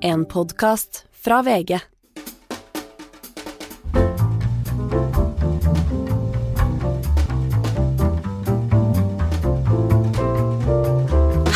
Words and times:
En 0.00 0.22
podkast 0.30 1.00
fra 1.10 1.40
VG. 1.42 1.72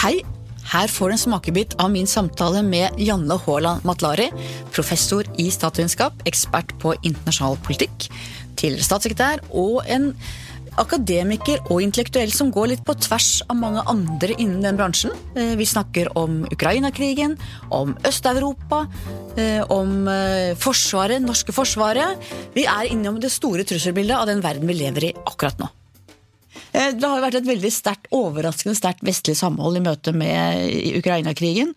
Hei, 0.03 0.17
her 0.73 0.91
får 0.91 1.07
du 1.07 1.15
en 1.15 1.19
smakebit 1.19 1.77
av 1.79 1.93
min 1.95 2.07
samtale 2.11 2.65
med 2.67 2.99
Janne 2.99 3.39
Haaland 3.47 3.87
Matlari, 3.87 4.27
professor 4.75 5.29
i 5.39 5.47
statsvitenskap, 5.47 6.27
ekspert 6.27 6.75
på 6.83 6.97
internasjonal 7.05 7.61
politikk, 7.63 8.09
tidligere 8.59 8.89
statssekretær 8.91 9.47
og 9.55 9.85
en 9.87 10.17
akademiker 10.81 11.61
og 11.71 11.83
intellektuell 11.85 12.33
som 12.35 12.51
går 12.53 12.73
litt 12.73 12.85
på 12.87 12.95
tvers 13.01 13.43
av 13.51 13.59
mange 13.61 13.83
andre 13.91 14.37
innen 14.39 14.63
den 14.65 14.79
bransjen. 14.79 15.13
Eh, 15.37 15.55
Vi 15.57 15.67
snakker 15.67 16.17
om 16.17 16.45
Ukraina-krigen, 16.51 17.37
om 17.71 17.97
Øst-Europa, 18.05 18.87
eh, 19.37 19.63
om 19.71 20.09
eh, 20.09 20.55
Forsvaret, 20.57 21.23
norske 21.23 21.53
forsvaret. 21.53 22.19
Vi 22.55 22.65
er 22.65 22.91
innom 22.91 23.21
det 23.21 23.31
store 23.31 23.65
trusselbildet 23.65 24.17
av 24.17 24.27
den 24.27 24.41
verden 24.41 24.67
vi 24.67 24.75
lever 24.75 25.05
i 25.05 25.15
akkurat 25.27 25.59
nå. 25.59 25.69
Det 26.73 27.05
har 27.05 27.21
vært 27.21 27.35
et 27.37 27.47
veldig 27.47 27.69
sterkt, 27.69 28.09
overraskende 28.17 28.75
sterkt 28.75 29.03
vestlig 29.05 29.37
samhold 29.37 29.77
i 29.77 29.83
møte 29.85 30.13
med 30.17 30.97
Ukraina-krigen. 30.97 31.75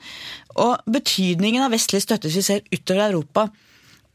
Og 0.56 0.80
betydningen 0.88 1.66
av 1.66 1.72
vestlig 1.76 2.00
støtte 2.02 2.32
som 2.32 2.40
vi 2.40 2.48
ser 2.48 2.62
utover 2.72 3.10
Europa, 3.10 3.50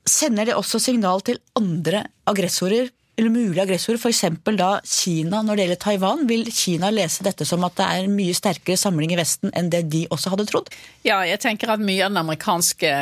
sender 0.09 0.49
det 0.49 0.57
også 0.57 0.81
signal 0.81 1.21
til 1.21 1.37
andre 1.59 2.07
aggressorer, 2.25 2.89
eller 3.21 3.31
mulige 3.31 3.63
aggressorer, 3.63 3.99
f.eks. 4.01 4.25
da 4.57 4.71
Kina 4.85 5.43
når 5.45 5.57
det 5.57 5.65
gjelder 5.65 5.81
Taiwan. 5.85 6.27
Vil 6.29 6.47
Kina 6.55 6.89
lese 6.95 7.25
dette 7.27 7.45
som 7.45 7.65
at 7.69 7.77
det 7.77 7.87
er 7.87 8.05
en 8.07 8.15
mye 8.17 8.37
sterkere 8.37 8.81
samling 8.81 9.13
i 9.13 9.19
Vesten 9.21 9.53
enn 9.57 9.69
det 9.73 9.83
de 9.93 10.07
også 10.09 10.33
hadde 10.33 10.47
trodd? 10.49 10.71
Ja, 11.05 11.21
jeg 11.29 11.43
tenker 11.43 11.75
at 11.75 11.85
mye 11.85 12.07
av 12.07 12.15
den 12.15 12.23
amerikanske 12.23 12.93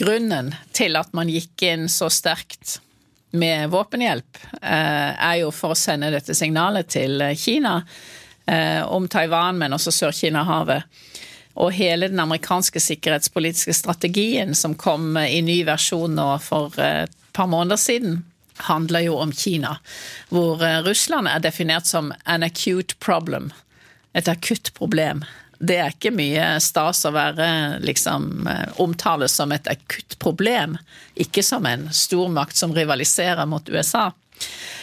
grunnen 0.00 0.50
til 0.76 0.98
at 0.98 1.12
man 1.14 1.30
gikk 1.30 1.62
inn 1.68 1.86
så 1.92 2.10
sterkt 2.10 2.80
med 3.30 3.70
våpenhjelp, 3.70 4.40
eh, 4.58 5.12
er 5.14 5.36
jo 5.44 5.52
for 5.54 5.76
å 5.76 5.78
sende 5.78 6.10
dette 6.10 6.34
signalet 6.34 6.90
til 6.90 7.22
Kina 7.38 7.76
eh, 8.50 8.82
om 8.82 9.06
Taiwan, 9.06 9.60
men 9.60 9.76
også 9.76 9.94
Sør-Kina-havet. 9.94 10.82
Og 11.62 11.70
hele 11.76 12.08
den 12.10 12.18
amerikanske 12.22 12.82
sikkerhetspolitiske 12.82 13.74
strategien 13.76 14.54
som 14.58 14.74
kom 14.74 15.14
i 15.20 15.38
ny 15.46 15.60
versjon 15.68 16.18
nå 16.18 16.32
for 16.42 16.74
eh, 16.82 17.04
et 17.06 17.16
par 17.36 17.46
måneder 17.46 17.78
siden, 17.78 18.24
handler 18.56 19.06
jo 19.06 19.18
om 19.22 19.32
Kina. 19.32 19.76
Hvor 20.28 20.62
Russland 20.86 21.28
er 21.28 21.42
definert 21.44 21.86
som 21.86 22.12
an 22.24 22.42
acute 22.42 22.96
problem. 22.98 23.52
Et 24.12 24.28
akutt 24.28 24.72
problem. 24.74 25.24
Det 25.60 25.76
er 25.76 25.92
ikke 25.92 26.12
mye 26.16 26.44
stas 26.64 27.04
å 27.04 27.12
være 27.12 27.80
liksom 27.84 28.48
omtales 28.80 29.34
som 29.36 29.52
et 29.52 29.68
akutt 29.68 30.16
problem, 30.22 30.78
ikke 31.20 31.44
som 31.44 31.66
en 31.68 31.84
stormakt 31.92 32.56
som 32.56 32.72
rivaliserer 32.72 33.44
mot 33.46 33.68
USA. 33.68 34.08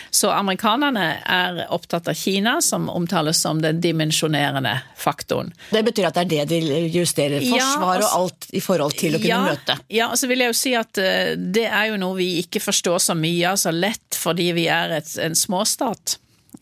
Så 0.09 0.31
amerikanerne 0.31 1.05
er 1.23 1.63
opptatt 1.73 2.08
av 2.08 2.17
Kina, 2.17 2.58
som 2.61 2.89
omtales 2.89 3.41
som 3.41 3.61
den 3.61 3.81
dimensjonerende 3.81 4.73
faktoren. 4.97 5.53
Det 5.72 5.83
betyr 5.88 6.09
at 6.09 6.19
det 6.19 6.25
er 6.25 6.50
det 6.50 6.61
de 6.69 6.83
justerer 6.94 7.44
forsvar 7.44 8.02
Ja, 8.02 8.08
og 8.08 8.22
alt 8.22 8.47
i 8.52 8.61
forhold 8.63 8.97
til 9.00 9.17
å 9.17 9.22
kunne 9.22 9.33
ja, 9.33 9.41
møte. 9.44 9.78
Ja, 9.94 10.11
og 10.11 10.19
så 10.19 10.30
vil 10.31 10.45
jeg 10.45 10.53
jo 10.53 10.59
si 10.59 10.75
at 10.78 11.02
eh, 11.02 11.33
det 11.38 11.67
er 11.67 11.91
jo 11.91 12.00
noe 12.02 12.17
vi 12.19 12.31
ikke 12.44 12.63
forstår 12.63 13.02
så 13.09 13.17
mye 13.17 13.52
av 13.52 13.59
så 13.61 13.73
lett, 13.75 14.08
fordi 14.17 14.52
vi 14.58 14.69
er 14.72 15.00
et, 15.02 15.11
en 15.23 15.38
småstat. 15.38 16.17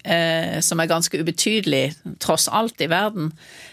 Eh, 0.06 0.60
som 0.62 0.78
er 0.82 0.90
ganske 0.90 1.18
ubetydelig, 1.18 1.96
tross 2.22 2.46
alt, 2.52 2.82
i 2.82 2.90
verden. 2.92 3.32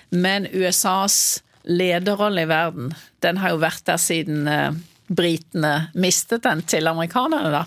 Men 0.08 0.46
USAs 0.48 1.42
lederrolle 1.68 2.46
i 2.46 2.48
verden, 2.48 2.94
den 3.20 3.40
har 3.42 3.52
jo 3.52 3.60
vært 3.62 3.84
der 3.88 4.00
siden 4.00 4.48
eh, 4.48 4.72
britene 5.12 5.74
mistet 5.92 6.46
den 6.46 6.64
til 6.64 6.88
amerikanerne, 6.88 7.52
da. 7.52 7.66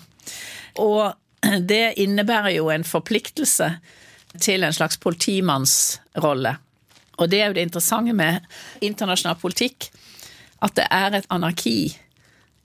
Og 0.82 1.14
det 1.72 1.96
innebærer 2.02 2.56
jo 2.58 2.70
en 2.72 2.84
forpliktelse 2.86 3.70
til 4.42 4.64
en 4.66 4.74
slags 4.74 4.98
politimannsrolle. 5.00 6.56
Og 7.16 7.30
det 7.32 7.40
er 7.40 7.50
jo 7.50 7.56
det 7.56 7.68
interessante 7.68 8.12
med 8.16 8.44
internasjonal 8.84 9.38
politikk, 9.40 9.88
at 10.64 10.76
det 10.76 10.84
er 10.92 11.16
et 11.16 11.30
anarki. 11.32 11.96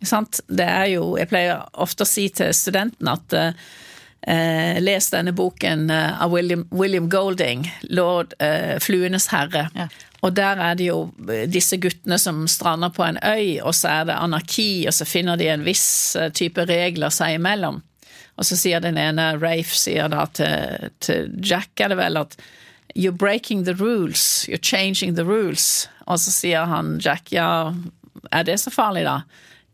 Det 0.01 0.65
er 0.65 0.85
jo 0.95 1.15
Jeg 1.17 1.29
pleier 1.29 1.61
ofte 1.73 2.03
å 2.03 2.09
si 2.09 2.27
til 2.33 2.49
studentene 2.57 3.13
at 3.13 3.35
eh, 3.37 4.79
les 4.81 5.09
denne 5.13 5.31
boken 5.31 5.89
eh, 5.89 6.23
av 6.23 6.33
William, 6.33 6.65
William 6.71 7.09
Golding, 7.09 7.67
'Lord 7.83 8.33
eh, 8.39 8.79
Fluenes 8.79 9.29
herre'. 9.29 9.69
Ja. 9.75 9.87
Og 10.21 10.35
der 10.37 10.59
er 10.61 10.75
det 10.77 10.85
jo 10.85 11.11
disse 11.49 11.77
guttene 11.81 12.17
som 12.21 12.43
strander 12.47 12.89
på 12.93 13.03
en 13.03 13.17
øy, 13.17 13.61
og 13.61 13.73
så 13.75 14.01
er 14.01 14.09
det 14.09 14.19
anarki, 14.21 14.85
og 14.87 14.93
så 14.93 15.05
finner 15.05 15.37
de 15.37 15.47
en 15.49 15.65
viss 15.65 16.15
eh, 16.15 16.29
type 16.33 16.65
regler 16.69 17.13
seg 17.13 17.39
imellom. 17.39 17.81
Og 18.39 18.47
så 18.47 18.57
sier 18.57 18.81
den 18.81 18.97
ene, 18.97 19.33
Rafe, 19.41 19.75
sier 19.75 20.09
da 20.11 20.25
til, 20.33 20.89
til 21.03 21.31
Jack, 21.45 21.73
er 21.79 21.93
det 21.93 21.99
vel, 21.99 22.17
at 22.21 22.37
You're 22.95 23.15
breaking 23.15 23.63
the 23.63 23.73
rules. 23.73 24.45
You're 24.49 24.61
changing 24.61 25.15
the 25.15 25.23
rules. 25.23 25.87
Og 26.07 26.19
så 26.19 26.31
sier 26.33 26.67
han 26.67 26.97
Jack, 27.03 27.31
ja, 27.31 27.71
er 28.31 28.43
det 28.47 28.57
så 28.59 28.71
farlig, 28.73 29.05
da? 29.07 29.21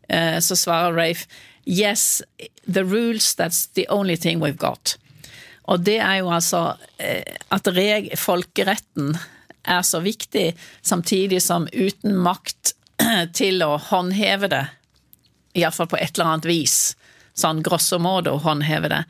Eh, 0.08 0.38
Så 0.40 0.56
svarer 0.56 0.94
Rafe, 0.94 1.26
yes, 1.66 2.22
the 2.66 2.84
rules, 2.84 3.34
that's 3.34 3.66
the 3.74 3.86
only 3.88 4.16
thing 4.16 4.40
we've 4.40 4.56
got. 4.56 4.96
Og 5.68 5.80
det 5.84 5.98
er 6.00 6.20
jo 6.22 6.30
altså 6.32 6.76
eh, 6.98 7.36
at 7.52 7.68
reg 7.76 8.12
folkeretten 8.16 9.16
er 9.68 9.82
så 9.84 10.00
viktig, 10.00 10.54
samtidig 10.82 11.42
som 11.44 11.66
uten 11.72 12.16
makt 12.24 12.72
til 13.38 13.62
å 13.62 13.76
håndheve 13.90 14.48
det, 14.48 14.64
iallfall 15.58 15.90
på 15.90 15.98
et 16.00 16.14
eller 16.16 16.32
annet 16.32 16.48
vis, 16.48 16.78
sånn 17.38 17.62
grosso 17.66 18.00
modo 18.02 18.36
håndheve 18.42 18.90
det, 18.92 19.02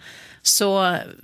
så 0.42 0.70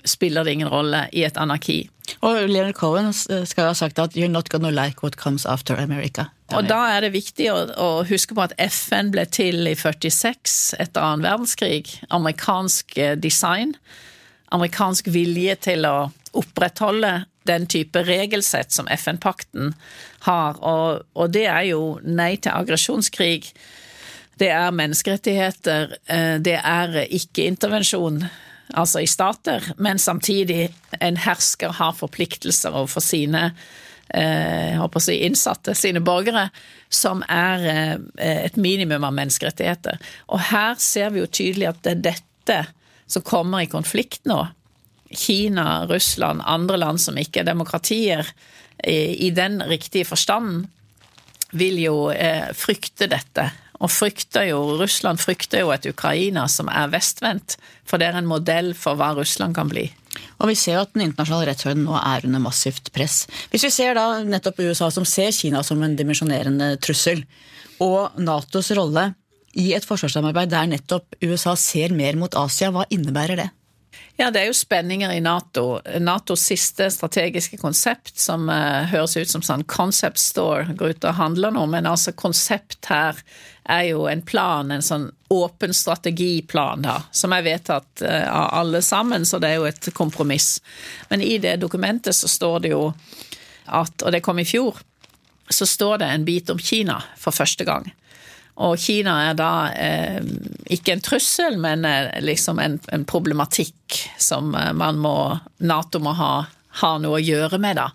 spiller 0.04 0.44
det 0.44 0.58
ingen 0.58 0.72
rolle 0.72 1.06
i 1.12 1.24
et 1.24 1.36
anarki. 1.40 1.84
Og 2.20 2.48
Leonard 2.50 2.76
Cohen 2.76 3.12
skal 3.14 3.70
ha 3.70 3.74
sagt 3.74 3.98
at 3.98 4.16
'you're 4.16 4.28
not 4.28 4.50
gonna 4.52 4.70
like 4.70 5.02
what 5.02 5.16
comes 5.16 5.46
after 5.46 5.76
America'. 5.76 6.28
Og 6.52 6.68
da 6.68 6.80
er 6.92 7.00
det 7.06 7.14
viktig 7.14 7.46
å, 7.52 7.60
å 7.80 8.04
huske 8.04 8.34
på 8.36 8.44
at 8.44 8.52
FN 8.58 9.10
ble 9.14 9.24
til 9.26 9.66
i 9.66 9.74
46 9.74 10.74
etter 10.78 11.00
annen 11.00 11.24
verdenskrig. 11.24 11.88
Amerikansk 12.10 12.98
eh, 12.98 13.14
design. 13.16 13.74
Amerikansk 14.52 15.08
vilje 15.14 15.56
til 15.56 15.88
å 15.88 16.10
opprettholde 16.36 17.24
den 17.48 17.66
type 17.66 18.02
regelsett 18.04 18.72
som 18.72 18.88
FN-pakten 18.92 19.72
har. 20.28 20.60
Og, 20.60 21.04
og 21.14 21.32
det 21.32 21.46
er 21.46 21.64
jo 21.72 21.98
nei 22.04 22.34
til 22.36 22.52
aggresjonskrig. 22.52 23.50
Det 24.38 24.50
er 24.50 24.74
menneskerettigheter. 24.74 25.96
eh, 26.06 26.38
Det 26.38 26.58
er 26.58 27.06
ikke-intervensjon, 27.06 28.24
altså 28.74 28.98
i 28.98 29.06
stater, 29.06 29.62
men 29.78 29.98
samtidig 29.98 30.74
en 31.00 31.16
hersker 31.16 31.72
har 31.72 31.92
forpliktelser 31.92 32.74
overfor 32.74 33.00
sine 33.00 33.52
eh, 34.14 34.72
jeg 34.72 34.80
håper 34.80 35.00
å 35.00 35.04
si 35.04 35.18
innsatte, 35.26 35.74
sine 35.74 36.00
borgere, 36.00 36.48
som 36.88 37.22
er 37.28 37.66
eh, 38.18 38.44
et 38.44 38.56
minimum 38.56 39.04
av 39.04 39.14
menneskerettigheter. 39.14 39.98
Og 40.28 40.40
her 40.50 40.74
ser 40.78 41.10
vi 41.10 41.22
jo 41.22 41.30
tydelig 41.30 41.70
at 41.70 41.82
det 41.82 41.92
er 41.92 42.04
dette 42.10 42.60
som 43.06 43.22
kommer 43.22 43.62
i 43.62 43.70
konflikt 43.70 44.24
nå. 44.26 44.46
Kina, 45.14 45.86
Russland, 45.86 46.42
andre 46.44 46.76
land 46.76 47.00
som 47.00 47.18
ikke 47.18 47.42
er 47.42 47.52
demokratier, 47.52 48.26
i, 48.84 49.30
den 49.30 49.62
riktige 49.62 50.04
forstanden, 50.04 50.66
vil 51.52 51.78
jo 51.78 51.94
frykte 52.58 53.06
dette. 53.08 53.46
Og 53.84 53.90
frykter 53.92 54.48
jo, 54.48 54.62
Russland 54.80 55.20
frykter 55.20 55.60
jo 55.60 55.72
et 55.74 55.84
Ukraina 55.90 56.46
som 56.48 56.70
er 56.72 56.88
vestvendt, 56.92 57.58
for 57.84 58.00
det 58.00 58.08
er 58.08 58.18
en 58.18 58.28
modell 58.30 58.72
for 58.78 58.96
hva 58.96 59.12
Russland 59.18 59.56
kan 59.56 59.68
bli. 59.68 59.90
Og 60.40 60.48
vi 60.48 60.56
ser 60.58 60.78
jo 60.78 60.84
at 60.86 60.94
den 60.94 61.04
internasjonale 61.08 61.50
rettsordenen 61.50 61.88
nå 61.88 61.98
er 61.98 62.24
under 62.24 62.42
massivt 62.42 62.88
press. 62.94 63.24
Hvis 63.52 63.66
vi 63.66 63.72
ser 63.74 63.98
da 63.98 64.22
nettopp 64.24 64.62
USA 64.64 64.88
som 64.94 65.04
ser 65.08 65.34
Kina 65.36 65.62
som 65.66 65.82
en 65.84 65.98
dimensjonerende 65.98 66.74
trussel, 66.84 67.24
og 67.82 68.16
Natos 68.22 68.70
rolle 68.78 69.10
i 69.58 69.72
et 69.74 69.86
forsvarssamarbeid 69.86 70.52
der 70.52 70.70
nettopp 70.70 71.18
USA 71.22 71.54
ser 71.58 71.94
mer 71.94 72.16
mot 72.18 72.34
Asia, 72.38 72.70
hva 72.74 72.86
innebærer 72.94 73.42
det? 73.42 73.50
Ja, 74.16 74.28
det 74.30 74.44
er 74.44 74.46
jo 74.46 74.54
spenninger 74.54 75.10
i 75.10 75.20
Nato. 75.20 75.80
Natos 75.98 76.44
siste 76.46 76.86
strategiske 76.90 77.58
konsept, 77.58 78.12
som 78.18 78.46
uh, 78.46 78.86
høres 78.86 79.16
ut 79.16 79.30
som 79.30 79.42
sånn 79.42 79.64
concept 79.66 80.22
store, 80.22 80.76
går 80.78 80.94
ut 80.94 81.06
og 81.10 81.18
handler 81.18 81.54
nå, 81.56 81.64
men 81.72 81.88
altså 81.90 82.14
konsept 82.14 82.86
her 82.86 83.18
er 83.64 83.88
jo 83.88 84.04
en 84.06 84.22
plan, 84.22 84.70
en 84.70 84.84
sånn 84.84 85.08
åpen 85.34 85.74
strategiplan, 85.74 86.84
da, 86.86 87.00
som 87.10 87.34
er 87.34 87.42
vedtatt 87.42 88.04
uh, 88.06 88.22
av 88.30 88.46
alle 88.60 88.84
sammen, 88.86 89.26
så 89.26 89.42
det 89.42 89.50
er 89.50 89.58
jo 89.58 89.68
et 89.72 89.90
kompromiss. 89.98 90.60
Men 91.10 91.24
i 91.24 91.34
det 91.42 91.56
dokumentet 91.64 92.14
så 92.14 92.30
står 92.30 92.62
det 92.62 92.74
jo 92.76 92.86
at, 93.66 93.98
og 93.98 94.14
det 94.14 94.22
kom 94.22 94.38
i 94.38 94.46
fjor, 94.46 94.78
så 95.50 95.66
står 95.66 95.98
det 96.04 96.12
en 96.12 96.24
bit 96.24 96.54
om 96.54 96.62
Kina 96.62 97.00
for 97.18 97.34
første 97.34 97.66
gang. 97.66 97.90
Og 98.62 98.78
Kina 98.78 99.16
er 99.30 99.38
da 99.38 99.52
eh, 99.74 100.20
ikke 100.70 100.94
en 100.94 101.02
trussel, 101.02 101.56
men 101.58 101.84
eh, 101.88 102.12
liksom 102.22 102.60
en, 102.62 102.78
en, 102.94 103.04
problematikk 103.04 103.98
som 104.18 104.54
eh, 104.54 104.70
man 104.78 105.00
må 105.02 105.16
Nato 105.66 105.98
må 106.02 106.12
ha, 106.14 106.34
ha, 106.80 106.92
noe 107.02 107.18
å 107.18 107.22
gjøre 107.24 107.58
med, 107.58 107.80
da. 107.80 107.88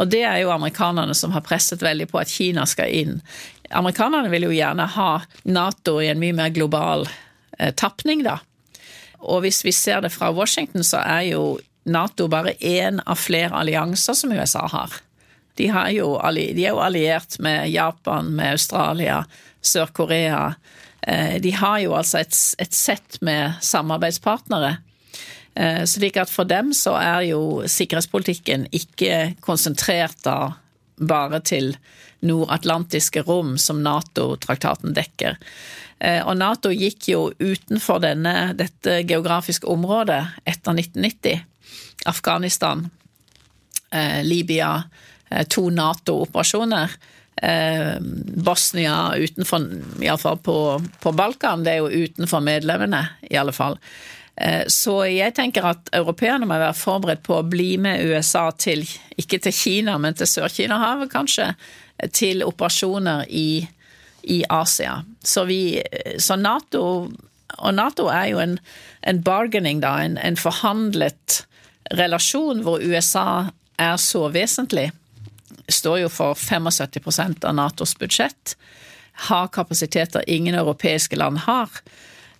Og 0.00 0.08
det 0.08 0.22
er 0.24 0.38
jo 0.40 0.54
amerikanerne 0.54 1.14
som 1.16 1.34
har 1.36 1.44
presset 1.44 1.84
veldig 1.84 2.08
på 2.08 2.20
at 2.22 2.32
Kina 2.32 2.64
skal 2.66 2.88
inn. 2.88 3.18
amerikanerne 3.70 4.32
vil 4.32 4.48
jo 4.48 4.54
gjerne 4.56 4.86
ha 4.96 5.10
Nato 5.44 5.98
i 6.00 6.08
en 6.08 6.22
mye 6.22 6.38
mer 6.38 6.48
global 6.48 7.04
eh, 7.58 7.74
tapning, 7.74 8.24
da. 8.24 8.38
Og 9.20 9.44
hvis 9.44 9.60
vi 9.66 9.72
ser 9.76 10.00
det 10.00 10.14
fra 10.14 10.30
Washington, 10.32 10.80
så 10.80 11.04
er 11.04 11.28
jo 11.34 11.58
Nato 11.84 12.28
bare 12.28 12.56
én 12.56 13.02
av 13.04 13.20
flere 13.20 13.52
allianser 13.52 14.16
som 14.16 14.32
USA 14.32 14.64
har. 14.64 14.96
De, 15.60 15.68
jo, 15.92 16.14
de 16.32 16.64
er 16.64 16.72
jo 16.72 16.80
alliert 16.80 17.36
med 17.42 17.68
Japan, 17.68 18.32
med 18.32 18.56
Australia, 18.56 19.24
Sør-Korea. 19.60 20.54
Eh, 21.02 21.40
de 21.40 21.50
har 21.50 21.78
jo 21.80 21.94
altså 21.96 22.20
et, 22.20 22.36
et 22.58 22.74
sett 22.76 23.20
med 23.24 23.58
samarbeidspartnere. 23.64 24.76
Eh, 25.54 25.84
slik 25.88 26.18
at 26.20 26.30
for 26.30 26.48
dem 26.48 26.74
så 26.76 26.94
er 27.00 27.30
jo 27.30 27.62
sikkerhetspolitikken 27.68 28.68
ikke 28.76 29.36
konsentrert 29.44 30.20
da 30.24 30.54
bare 31.00 31.40
til 31.40 31.74
nordatlantiske 32.26 33.24
rom 33.24 33.56
som 33.58 33.80
Nato-traktaten 33.84 34.92
dekker. 34.96 35.38
Eh, 35.98 36.20
og 36.20 36.36
Nato 36.40 36.72
gikk 36.72 37.08
jo 37.12 37.22
utenfor 37.40 38.02
denne, 38.04 38.52
dette 38.56 39.00
geografiske 39.08 39.68
området 39.68 40.22
etter 40.44 40.76
1990. 40.76 41.46
Afghanistan, 42.08 42.86
Libya, 44.24 44.84
to 45.52 45.66
Nato-operasjoner. 45.74 46.94
Bosnia 47.40 49.14
utenfor, 49.16 49.62
iallfall 50.04 50.40
på, 50.44 50.56
på 51.00 51.12
Balkan, 51.16 51.62
det 51.64 51.72
er 51.72 51.78
jo 51.80 52.04
utenfor 52.04 52.42
medlemmene, 52.44 53.00
i 53.30 53.38
alle 53.40 53.54
fall. 53.56 53.78
Eh, 54.40 54.64
så 54.72 55.02
jeg 55.10 55.34
tenker 55.36 55.66
at 55.68 55.90
europeerne 55.96 56.48
må 56.48 56.56
være 56.60 56.76
forberedt 56.78 57.24
på 57.26 57.36
å 57.38 57.46
bli 57.46 57.74
med 57.82 58.04
USA 58.08 58.48
til, 58.56 58.86
ikke 59.20 59.40
til 59.44 59.54
Kina, 59.56 59.98
men 60.00 60.16
til 60.16 60.30
Sør-Kina-havet 60.30 61.12
kanskje, 61.12 61.52
til 62.16 62.44
operasjoner 62.46 63.26
i, 63.28 63.66
i 64.32 64.40
Asia. 64.48 65.02
Så, 65.20 65.44
vi, 65.50 65.82
så, 66.16 66.38
Nato 66.40 66.84
Og 67.60 67.74
Nato 67.74 68.06
er 68.08 68.30
jo 68.30 68.38
en, 68.40 68.56
en 69.04 69.20
bargaining, 69.26 69.82
da, 69.82 69.98
en, 70.00 70.16
en 70.16 70.38
forhandlet 70.40 71.42
relasjon 71.98 72.62
hvor 72.64 72.80
USA 72.80 73.50
er 73.80 73.96
så 74.00 74.28
vesentlig. 74.32 74.88
Står 75.70 76.02
jo 76.04 76.12
for 76.12 76.34
75% 76.34 77.44
av 77.46 77.54
Natos 77.54 77.96
budsjett. 77.98 78.56
Har 79.30 79.50
kapasiteter 79.52 80.24
ingen 80.26 80.54
europeiske 80.54 81.16
land 81.16 81.38
har. 81.46 81.68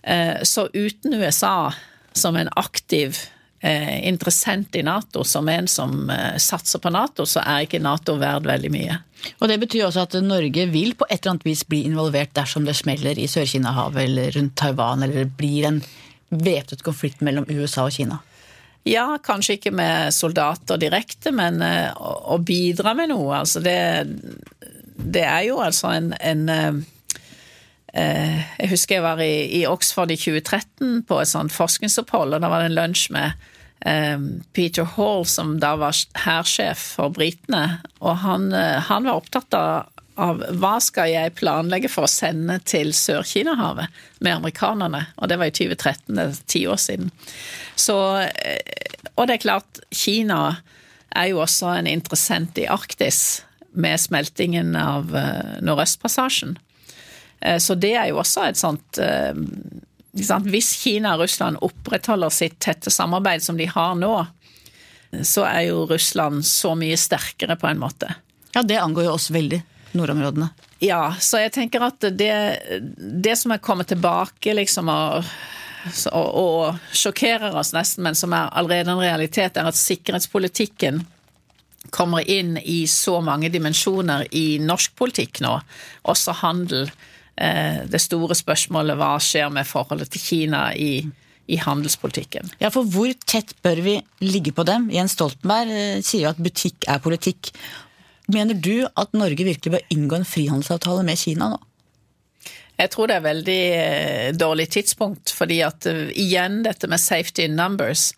Eh, 0.03 0.43
så 0.43 0.69
uten 0.73 1.15
USA 1.15 1.73
som 2.12 2.37
en 2.37 2.49
aktiv 2.56 3.19
eh, 3.61 4.09
interessent 4.09 4.77
i 4.77 4.82
Nato, 4.82 5.25
som 5.25 5.49
en 5.49 5.69
som 5.69 6.11
eh, 6.11 6.37
satser 6.37 6.79
på 6.79 6.91
Nato, 6.91 7.27
så 7.27 7.43
er 7.44 7.67
ikke 7.67 7.82
Nato 7.82 8.17
verd 8.21 8.49
veldig 8.49 8.73
mye. 8.73 8.99
Og 9.38 9.49
Det 9.49 9.59
betyr 9.61 9.87
også 9.87 10.06
at 10.06 10.17
Norge 10.25 10.67
vil 10.73 10.94
på 10.97 11.06
et 11.11 11.21
eller 11.21 11.37
annet 11.37 11.47
vis 11.47 11.67
bli 11.69 11.85
involvert 11.88 12.32
dersom 12.37 12.65
det 12.65 12.79
smeller 12.79 13.19
i 13.19 13.29
Sør-Kina-havet 13.29 14.06
eller 14.06 14.32
rundt 14.38 14.56
Taiwan, 14.56 15.05
eller 15.05 15.25
det 15.25 15.37
blir 15.37 15.69
en 15.69 15.82
væpnet 16.31 16.82
konflikt 16.87 17.21
mellom 17.21 17.49
USA 17.50 17.85
og 17.85 17.94
Kina? 17.94 18.21
Ja, 18.91 19.07
kanskje 19.23 19.59
ikke 19.59 19.75
med 19.77 20.15
soldater 20.15 20.81
direkte, 20.81 21.31
men 21.35 21.63
uh, 21.63 21.95
å 22.35 22.41
bidra 22.43 22.97
med 22.99 23.13
noe. 23.13 23.37
Altså 23.39 23.63
det, 23.63 23.77
det 24.99 25.23
er 25.23 25.45
jo 25.51 25.61
altså 25.63 25.95
en, 25.95 26.15
en 26.19 26.83
Eh, 27.91 28.43
jeg 28.61 28.71
husker 28.71 29.01
jeg 29.01 29.03
var 29.03 29.19
i, 29.19 29.49
i, 29.59 29.65
Oxford 29.67 30.13
i 30.15 30.19
2013 30.21 31.01
på 31.09 31.17
et 31.19 31.31
sånt 31.31 31.51
forskningsopphold, 31.51 32.37
og 32.37 32.45
da 32.45 32.51
var 32.51 32.63
det 32.63 32.71
en 32.71 32.77
lunsj 32.77 33.09
med 33.17 33.49
Peter 34.53 34.85
Hall, 34.85 35.25
som 35.25 35.55
da 35.61 35.73
var 35.81 35.97
hærsjef 36.25 36.83
for 36.99 37.15
britene. 37.17 37.81
Og 38.01 38.21
han, 38.25 38.51
eh, 38.53 38.79
han, 38.91 39.09
var 39.09 39.23
opptatt 39.23 39.57
av, 39.57 40.00
av 40.20 40.43
hva 40.61 40.75
skal 40.82 41.11
jeg 41.12 41.34
planlegge 41.38 41.90
for 41.93 42.06
å 42.06 42.11
sende 42.11 42.58
til 42.69 42.93
Sør-Kina-havet 42.96 43.90
med 44.20 44.37
amerikanerne. 44.37 45.06
Og 45.17 45.31
det 45.31 45.38
var 45.40 45.50
i 45.50 45.55
2013, 45.56 46.17
det 46.17 46.25
er 46.26 46.40
ti 46.50 46.64
år 46.69 46.81
siden. 46.81 47.12
Så, 47.78 47.96
og 49.17 49.28
det 49.28 49.37
er 49.37 49.44
klart, 49.46 49.81
Kina 49.90 50.61
er 51.11 51.31
jo 51.32 51.40
også 51.43 51.72
en 51.75 51.88
interessent 51.90 52.58
i 52.61 52.69
Arktis 52.70 53.43
med 53.72 54.00
smeltingen 54.02 54.75
av 54.78 55.14
Nordøstpassasjen. 55.62 56.58
Eh, 57.40 57.58
så 57.58 57.75
det 57.75 57.94
er 57.96 58.11
jo 58.11 58.20
også 58.20 58.44
et 58.49 58.61
sånt 58.61 59.00
eh, 59.00 59.32
Hvis 60.12 60.72
Kina 60.82 61.14
og 61.14 61.25
Russland 61.25 61.61
opprettholder 61.64 62.32
sitt 62.34 62.58
tette 62.61 62.93
samarbeid 62.93 63.44
som 63.44 63.58
de 63.58 63.69
har 63.70 63.94
nå, 63.99 64.14
så 65.26 65.44
er 65.46 65.69
jo 65.70 65.87
Russland 65.90 66.44
så 66.46 66.75
mye 66.78 66.99
sterkere, 66.99 67.56
på 67.58 67.67
en 67.70 67.81
måte. 67.82 68.12
Ja, 68.55 68.62
det 68.62 68.78
angår 68.78 69.08
jo 69.08 69.14
oss 69.14 69.31
veldig, 69.31 69.61
nordområdene. 69.97 70.51
Ja, 70.85 71.15
så 71.21 71.43
jeg 71.43 71.55
tenker 71.57 71.85
at 71.87 72.05
det, 72.17 72.35
det 73.25 73.37
som 73.39 73.55
er 73.55 73.63
kommet 73.65 73.91
tilbake, 73.93 74.55
liksom, 74.57 74.89
og, 74.89 75.31
og, 76.13 76.29
og 76.41 76.97
sjokkerer 76.97 77.57
oss 77.57 77.75
nesten, 77.77 78.07
men 78.07 78.19
som 78.19 78.35
er 78.37 78.53
allerede 78.53 78.95
en 78.95 79.03
realitet, 79.03 79.57
er 79.57 79.69
at 79.69 79.79
sikkerhetspolitikken 79.79 81.05
kommer 81.91 82.27
inn 82.29 82.57
i 82.61 82.85
så 82.91 83.19
mange 83.25 83.49
dimensjoner 83.51 84.27
i 84.37 84.61
norsk 84.63 84.93
politikk 85.01 85.41
nå, 85.43 85.57
også 86.13 86.37
handel 86.43 86.91
Eh, 87.41 87.87
det 87.89 88.03
store 88.03 88.37
spørsmålet 88.37 88.99
hva 89.01 89.15
skjer 89.23 89.49
med 89.55 89.69
forholdet 89.69 90.11
til 90.13 90.21
Kina 90.21 90.65
i, 90.77 91.01
i 91.49 91.57
handelspolitikken. 91.57 92.51
Ja, 92.61 92.69
for 92.75 92.85
hvor 92.85 93.15
tett 93.25 93.55
bør 93.65 93.81
vi 93.85 93.95
ligge 94.21 94.53
på 94.53 94.67
dem? 94.69 94.91
Jens 94.93 95.17
Stoltenberg 95.17 95.73
eh, 95.73 96.03
sier 96.05 96.27
jo 96.27 96.35
at 96.35 96.43
butikk 96.43 96.85
er 96.91 97.01
politikk. 97.01 97.55
Mener 98.31 98.55
du 98.55 98.87
at 98.87 99.17
Norge 99.17 99.47
virkelig 99.47 99.75
bør 99.75 99.91
inngå 99.94 100.21
en 100.21 100.29
frihandelsavtale 100.29 101.05
med 101.06 101.19
Kina 101.19 101.50
nå? 101.53 101.59
Jeg 102.81 102.93
tror 102.94 103.11
det 103.11 103.19
er 103.19 103.27
veldig 103.27 103.62
eh, 103.77 104.29
dårlig 104.38 104.71
tidspunkt, 104.73 105.35
fordi 105.37 105.59
at 105.67 105.85
igjen 105.87 106.62
dette 106.65 106.88
med 106.88 107.03
safety 107.03 107.44
in 107.44 107.59
numbers. 107.59 108.15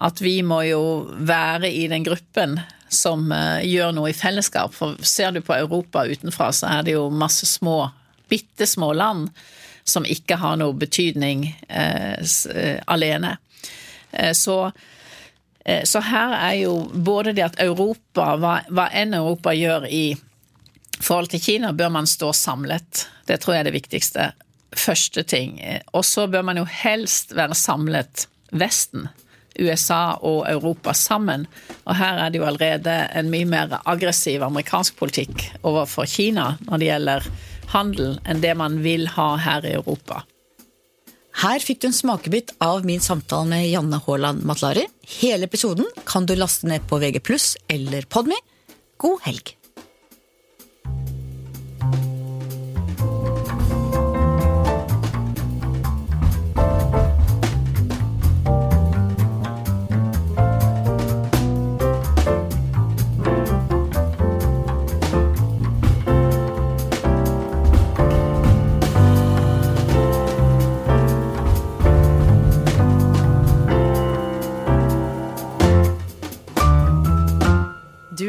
At 0.00 0.22
vi 0.24 0.38
må 0.44 0.62
jo 0.68 0.80
være 1.28 1.68
i 1.68 1.84
den 1.92 2.04
gruppen 2.04 2.56
som 2.92 3.28
gjør 3.64 3.92
noe 3.96 4.12
i 4.12 4.16
fellesskap. 4.16 4.72
For 4.76 4.96
ser 5.04 5.34
du 5.36 5.42
på 5.44 5.56
Europa 5.56 6.04
utenfra, 6.06 6.48
så 6.54 6.70
er 6.78 6.86
det 6.86 6.94
jo 6.96 7.08
masse 7.12 7.48
små 7.48 7.80
bitte 8.28 8.66
små 8.66 8.92
land 8.92 9.30
som 9.84 10.06
ikke 10.06 10.38
har 10.40 10.58
noe 10.58 10.74
betydning 10.74 11.46
eh, 11.68 12.18
eh 12.54 12.78
alene. 12.86 13.36
Eh, 14.10 14.32
så, 14.32 14.66
eh, 14.66 14.72
så, 15.84 16.00
her 16.00 16.34
er 16.36 16.54
jo 16.60 16.74
både 16.94 17.32
det 17.34 17.42
at 17.42 17.60
Europa, 17.62 18.36
hva, 18.38 18.54
hva 18.70 18.86
enn 18.94 19.16
Europa 19.18 19.54
gjør 19.56 19.88
i 19.90 20.06
forhold 21.00 21.32
til 21.32 21.42
Kina, 21.42 21.72
bør 21.72 21.90
man 21.98 22.06
stå 22.06 22.32
samlet. 22.32 23.06
Det 23.26 23.40
tror 23.42 23.56
jeg 23.56 23.64
er 23.64 23.70
det 23.70 23.76
viktigste. 23.76 24.30
Første 24.76 25.22
ting. 25.26 25.58
Og 25.96 26.04
så 26.04 26.26
bør 26.30 26.44
man 26.46 26.60
jo 26.60 26.66
helst 26.68 27.34
være 27.36 27.56
samlet 27.58 28.28
Vesten. 28.56 29.08
USA 29.58 30.18
og 30.20 30.44
Europa 30.50 30.92
sammen. 30.92 31.46
Og 31.84 31.96
her 31.96 32.20
er 32.20 32.30
det 32.30 32.40
jo 32.42 32.46
allerede 32.46 32.96
en 33.16 33.30
mye 33.32 33.48
mer 33.48 33.78
aggressiv 33.88 34.44
amerikansk 34.44 34.98
politikk 35.00 35.46
overfor 35.62 36.08
Kina 36.10 36.54
når 36.66 36.82
det 36.82 36.90
gjelder 36.90 37.28
handel 37.72 38.18
enn 38.28 38.42
det 38.44 38.52
man 38.58 38.80
vil 38.84 39.08
ha 39.16 39.30
her 39.40 39.66
i 39.66 39.76
Europa. 39.78 40.22
Her 41.36 41.60
fikk 41.60 41.82
du 41.82 41.90
en 41.90 41.96
smakebit 41.96 42.54
av 42.64 42.86
min 42.88 43.02
samtale 43.04 43.50
med 43.50 43.66
Janne 43.68 43.98
Haaland 44.06 44.46
Matlari. 44.48 44.86
Hele 45.18 45.44
episoden 45.44 45.84
kan 46.08 46.24
du 46.24 46.32
laste 46.32 46.64
ned 46.70 46.86
på 46.88 46.96
VG+, 47.02 47.20
eller 47.68 48.08
Podme. 48.08 48.38
God 48.96 49.20
helg! 49.26 49.52